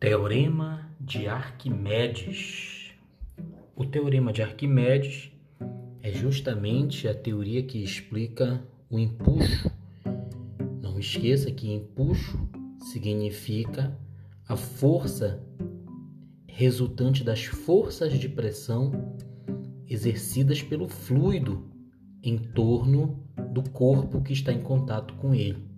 [0.00, 2.94] Teorema de Arquimedes.
[3.76, 5.30] O teorema de Arquimedes
[6.00, 9.70] é justamente a teoria que explica o empuxo.
[10.80, 12.48] Não esqueça que empuxo
[12.78, 13.94] significa
[14.48, 15.46] a força
[16.46, 19.14] resultante das forças de pressão
[19.86, 21.70] exercidas pelo fluido
[22.22, 23.22] em torno
[23.52, 25.69] do corpo que está em contato com ele.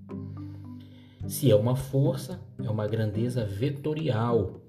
[1.27, 4.61] Se é uma força, é uma grandeza vetorial.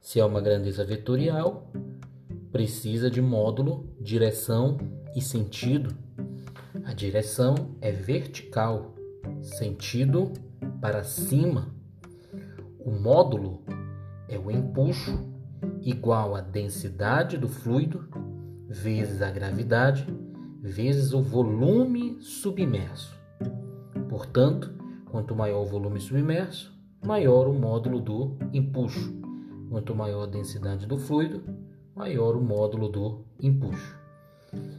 [0.00, 1.70] Se é uma grandeza vetorial,
[2.50, 4.78] precisa de módulo, direção
[5.14, 5.94] e sentido.
[6.84, 8.94] A direção é vertical,
[9.40, 10.32] sentido
[10.80, 11.74] para cima.
[12.78, 13.62] O módulo
[14.28, 15.30] é o empuxo
[15.82, 18.08] igual a densidade do fluido
[18.68, 20.06] vezes a gravidade
[20.62, 23.14] vezes o volume submerso.
[24.08, 24.81] Portanto,
[25.12, 26.72] Quanto maior o volume submerso,
[27.04, 29.14] maior o módulo do empuxo.
[29.68, 31.44] Quanto maior a densidade do fluido,
[31.94, 33.94] maior o módulo do empuxo.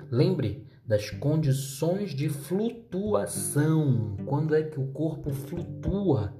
[0.09, 4.17] Lembre das condições de flutuação.
[4.25, 6.33] Quando é que o corpo flutua?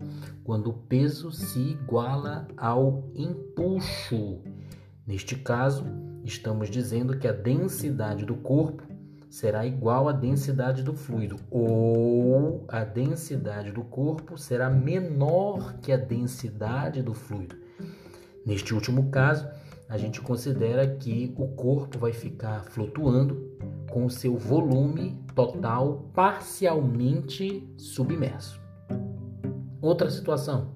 [0.44, 4.42] Quando o peso se iguala ao empuxo.
[5.06, 5.86] Neste caso,
[6.24, 8.84] estamos dizendo que a densidade do corpo
[9.34, 15.98] será igual à densidade do fluido, ou a densidade do corpo será menor que a
[15.98, 17.56] densidade do fluido.
[18.46, 19.48] Neste último caso,
[19.90, 23.58] a gente considera que o corpo vai ficar flutuando
[23.90, 28.62] com o seu volume total parcialmente submerso.
[29.82, 30.76] Outra situação,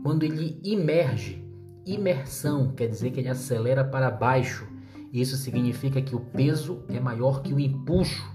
[0.00, 1.44] quando ele imerge,
[1.84, 4.69] imersão quer dizer que ele acelera para baixo
[5.12, 8.30] isso significa que o peso é maior que o empuxo.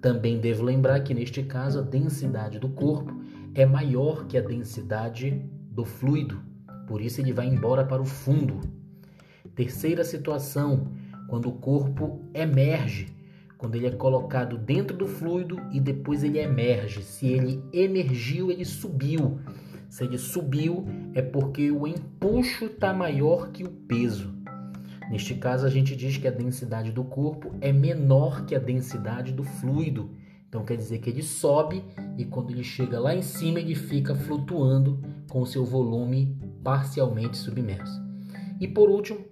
[0.00, 3.20] Também devo lembrar que neste caso a densidade do corpo
[3.54, 6.40] é maior que a densidade do fluido,
[6.86, 8.60] por isso ele vai embora para o fundo.
[9.54, 10.88] Terceira situação,
[11.28, 13.14] quando o corpo emerge,
[13.56, 17.02] quando ele é colocado dentro do fluido e depois ele emerge.
[17.02, 19.38] Se ele emergiu, ele subiu.
[19.88, 24.34] Se ele subiu, é porque o empuxo está maior que o peso.
[25.10, 29.32] Neste caso, a gente diz que a densidade do corpo é menor que a densidade
[29.32, 30.10] do fluido.
[30.48, 31.84] Então quer dizer que ele sobe
[32.16, 38.00] e quando ele chega lá em cima, ele fica flutuando com seu volume parcialmente submerso.
[38.60, 39.24] E por último,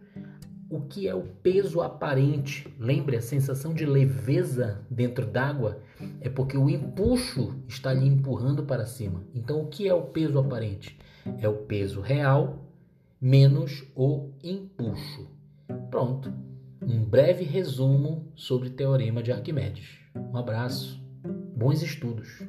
[0.69, 2.69] o que é o peso aparente?
[2.79, 5.81] Lembre, a sensação de leveza dentro d'água
[6.21, 9.25] é porque o empuxo está lhe empurrando para cima.
[9.33, 10.99] Então, o que é o peso aparente?
[11.41, 12.65] É o peso real
[13.21, 15.38] menos o empuxo.
[15.91, 16.33] Pronto,
[16.83, 19.99] um breve resumo sobre o Teorema de Arquimedes.
[20.15, 21.03] Um abraço,
[21.57, 22.43] bons estudos.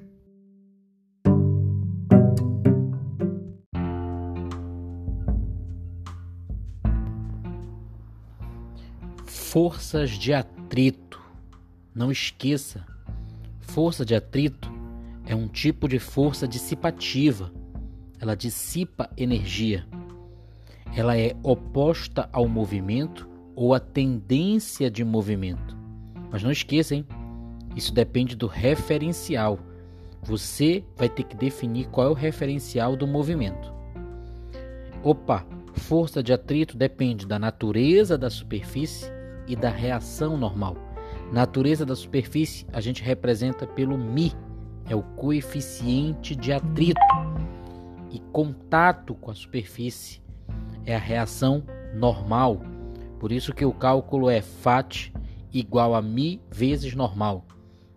[9.26, 11.20] Forças de atrito.
[11.94, 12.86] Não esqueça,
[13.60, 14.72] força de atrito
[15.26, 17.52] é um tipo de força dissipativa.
[18.20, 19.88] Ela dissipa energia.
[20.96, 25.78] Ela é oposta ao movimento ou a tendência de movimento.
[26.32, 27.06] Mas não esqueça, hein?
[27.76, 29.60] Isso depende do referencial.
[30.24, 33.74] Você vai ter que definir qual é o referencial do movimento.
[35.04, 39.12] Opa, força de atrito depende da natureza da superfície
[39.48, 40.76] e da reação normal.
[41.32, 44.34] Natureza da superfície a gente representa pelo mi,
[44.90, 47.00] é o coeficiente de atrito.
[48.12, 50.22] E contato com a superfície
[50.92, 51.64] é a reação
[51.94, 52.62] normal.
[53.20, 55.12] Por isso que o cálculo é FAT
[55.54, 57.46] igual a mi vezes normal.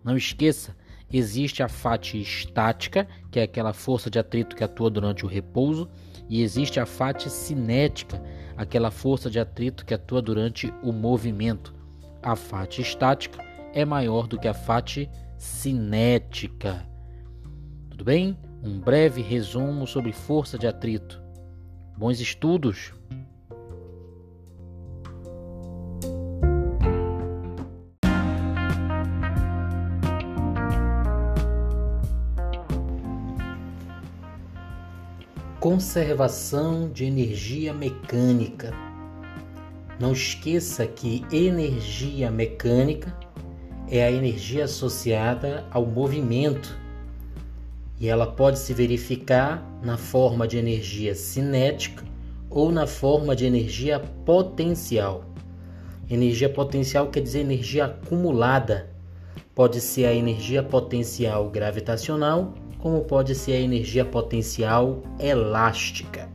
[0.03, 0.75] Não esqueça,
[1.11, 5.89] existe a FAT estática, que é aquela força de atrito que atua durante o repouso,
[6.29, 8.21] e existe a FAT cinética,
[8.57, 11.73] aquela força de atrito que atua durante o movimento.
[12.21, 13.43] A FAT estática
[13.73, 16.87] é maior do que a FAT cinética.
[17.89, 18.37] Tudo bem?
[18.63, 21.22] Um breve resumo sobre força de atrito.
[21.95, 22.91] Bons estudos!
[35.59, 38.73] Conservação de energia mecânica.
[39.99, 43.17] Não esqueça que energia mecânica
[43.87, 46.82] é a energia associada ao movimento
[48.03, 52.03] e ela pode se verificar na forma de energia cinética
[52.49, 55.23] ou na forma de energia potencial.
[56.09, 58.89] Energia potencial quer dizer energia acumulada.
[59.55, 66.27] Pode ser a energia potencial gravitacional como pode ser a energia potencial elástica.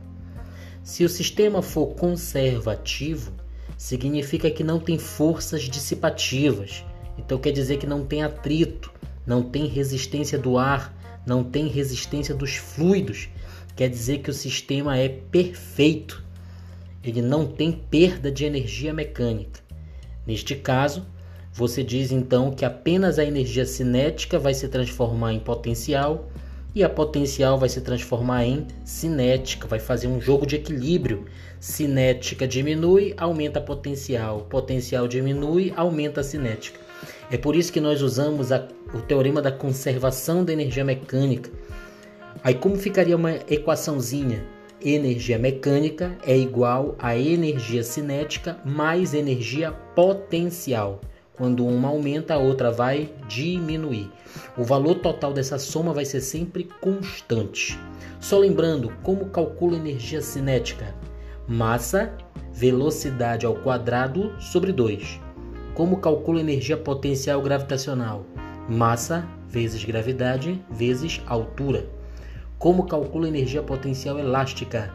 [0.81, 3.31] Se o sistema for conservativo,
[3.77, 6.83] significa que não tem forças dissipativas.
[7.15, 8.91] Então quer dizer que não tem atrito,
[9.23, 10.97] não tem resistência do ar,
[11.29, 13.29] não tem resistência dos fluidos.
[13.75, 16.23] Quer dizer que o sistema é perfeito.
[17.03, 19.61] Ele não tem perda de energia mecânica.
[20.25, 21.05] Neste caso,
[21.53, 26.29] você diz então que apenas a energia cinética vai se transformar em potencial
[26.73, 31.25] e a potencial vai se transformar em cinética, vai fazer um jogo de equilíbrio.
[31.59, 36.88] Cinética diminui, aumenta a potencial, potencial diminui, aumenta a cinética.
[37.31, 41.49] É por isso que nós usamos a, o teorema da conservação da energia mecânica.
[42.43, 44.43] Aí como ficaria uma equaçãozinha?
[44.81, 51.01] Energia mecânica é igual a energia cinética mais energia potencial.
[51.33, 54.09] Quando uma aumenta, a outra vai diminuir.
[54.57, 57.79] O valor total dessa soma vai ser sempre constante.
[58.19, 60.93] Só lembrando, como calcula energia cinética?
[61.47, 62.13] Massa,
[62.51, 65.28] velocidade ao quadrado sobre 2.
[65.73, 68.25] Como calcula energia potencial gravitacional?
[68.67, 71.87] Massa vezes gravidade vezes altura.
[72.57, 74.93] Como calcula energia potencial elástica?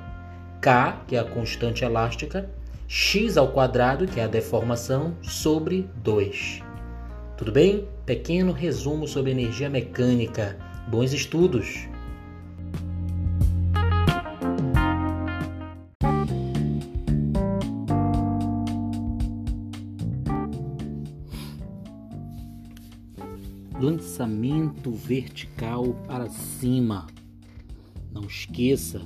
[0.61, 2.51] K, que é a constante elástica,
[2.87, 6.63] x ao quadrado, que é a deformação, sobre 2.
[7.37, 7.89] Tudo bem?
[8.05, 10.57] Pequeno resumo sobre energia mecânica.
[10.89, 11.89] Bons estudos!
[23.81, 27.07] Lançamento vertical para cima.
[28.13, 29.03] Não esqueça,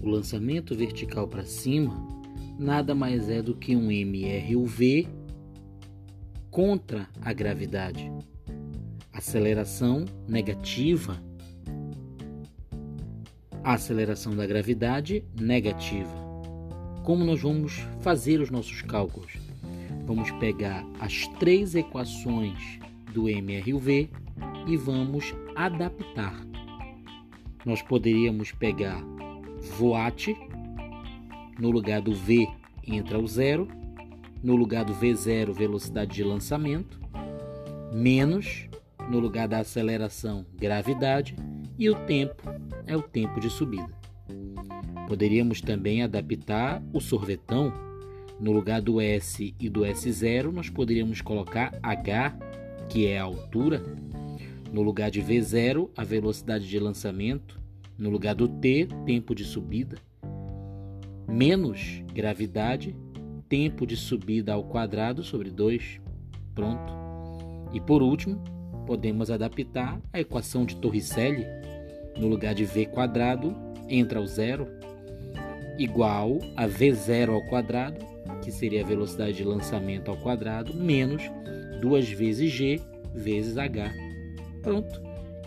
[0.00, 2.20] o lançamento vertical para cima
[2.60, 5.08] nada mais é do que um MRUV
[6.50, 8.12] contra a gravidade.
[9.10, 11.20] Aceleração negativa.
[13.64, 16.14] A aceleração da gravidade negativa.
[17.02, 19.32] Como nós vamos fazer os nossos cálculos?
[20.04, 22.78] Vamos pegar as três equações
[23.12, 24.10] do MRUV
[24.66, 26.46] e vamos adaptar.
[27.64, 29.02] Nós poderíamos pegar
[29.76, 30.36] voate
[31.58, 32.48] no lugar do V
[32.86, 33.68] entra o zero.
[34.42, 36.98] No lugar do V0, velocidade de lançamento.
[37.92, 38.68] Menos,
[39.10, 41.36] no lugar da aceleração, gravidade.
[41.78, 42.42] E o tempo
[42.86, 43.90] é o tempo de subida.
[45.06, 47.72] Poderíamos também adaptar o sorvetão.
[48.38, 52.34] No lugar do S e do S0, nós poderíamos colocar H,
[52.90, 53.82] que é a altura.
[54.70, 57.58] No lugar de V0, a velocidade de lançamento.
[57.96, 59.96] No lugar do T, tempo de subida
[61.30, 62.96] menos gravidade,
[63.48, 66.00] tempo de subida ao quadrado sobre 2.
[66.54, 66.92] Pronto.
[67.72, 68.42] E por último,
[68.86, 71.46] podemos adaptar a equação de Torricelli.
[72.16, 73.54] No lugar de v quadrado,
[73.88, 74.66] entra o zero,
[75.78, 78.04] igual a v0 ao quadrado,
[78.42, 81.22] que seria a velocidade de lançamento ao quadrado, menos
[81.80, 82.80] 2 vezes g
[83.14, 83.92] vezes h.
[84.62, 85.00] Pronto.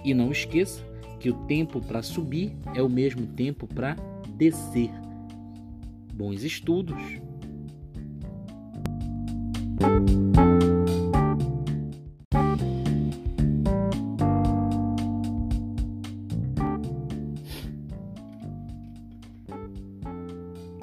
[0.04, 0.84] E não esqueça
[1.20, 3.96] que o tempo para subir é o mesmo tempo para
[4.36, 4.92] descer
[6.14, 7.02] bons estudos.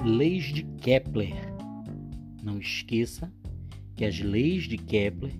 [0.03, 1.35] Leis de Kepler.
[2.43, 3.31] Não esqueça
[4.01, 5.31] que as leis de Kepler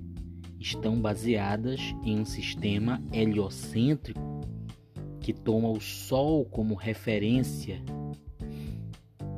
[0.59, 4.21] estão baseadas em um sistema heliocêntrico
[5.19, 7.81] que toma o Sol como referência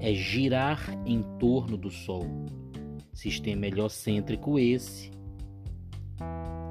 [0.01, 2.25] é girar em torno do Sol.
[3.13, 5.09] Sistema heliocêntrico esse,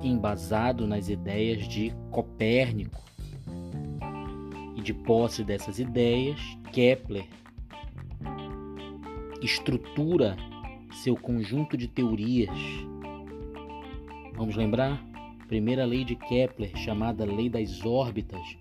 [0.03, 3.03] embasado nas ideias de Copérnico.
[4.77, 6.39] E de posse dessas ideias,
[6.71, 7.27] Kepler
[9.41, 10.37] estrutura
[10.93, 12.59] seu conjunto de teorias.
[14.35, 15.05] Vamos lembrar?
[15.49, 18.57] Primeira lei de Kepler, chamada Lei das Órbitas,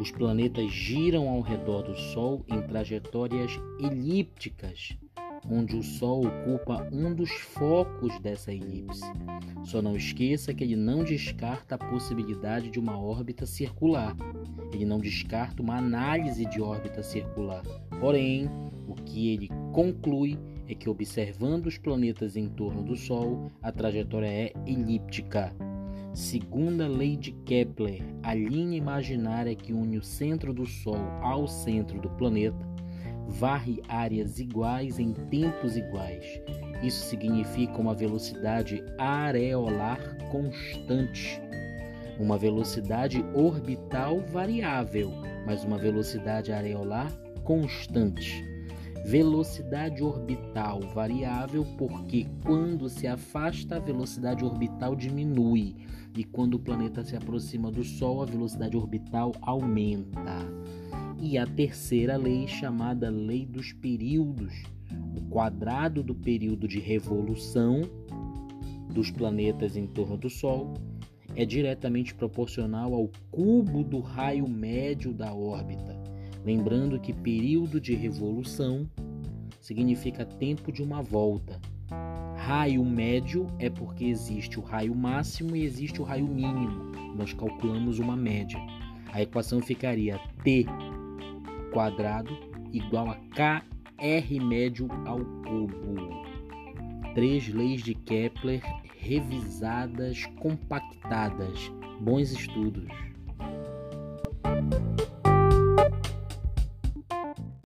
[0.00, 4.96] os planetas giram ao redor do Sol em trajetórias elípticas,
[5.46, 9.04] onde o Sol ocupa um dos focos dessa elipse.
[9.62, 14.16] Só não esqueça que ele não descarta a possibilidade de uma órbita circular.
[14.72, 17.62] Ele não descarta uma análise de órbita circular.
[18.00, 18.48] Porém,
[18.88, 20.38] o que ele conclui
[20.70, 25.52] é que observando os planetas em torno do Sol, a trajetória é elíptica.
[26.14, 32.00] Segunda lei de Kepler, a linha imaginária que une o centro do Sol ao centro
[32.00, 32.70] do planeta
[33.26, 36.24] varre áreas iguais em tempos iguais.
[36.84, 41.40] Isso significa uma velocidade areolar constante,
[42.18, 45.10] uma velocidade orbital variável,
[45.46, 47.12] mas uma velocidade areolar
[47.42, 48.44] constante.
[49.04, 55.74] Velocidade orbital variável, porque quando se afasta, a velocidade orbital diminui,
[56.16, 60.38] e quando o planeta se aproxima do Sol, a velocidade orbital aumenta.
[61.18, 64.62] E a terceira lei, chamada Lei dos Períodos,
[65.16, 67.82] o quadrado do período de revolução
[68.92, 70.74] dos planetas em torno do Sol
[71.36, 75.99] é diretamente proporcional ao cubo do raio médio da órbita.
[76.44, 78.88] Lembrando que período de revolução
[79.60, 81.60] significa tempo de uma volta.
[82.36, 86.92] Raio médio é porque existe o raio máximo e existe o raio mínimo.
[87.14, 88.58] Nós calculamos uma média.
[89.12, 90.64] A equação ficaria T
[91.72, 92.36] quadrado
[92.72, 96.24] igual a KR médio ao cubo.
[97.14, 98.62] Três leis de Kepler
[98.96, 101.70] revisadas, compactadas.
[102.00, 102.88] Bons estudos.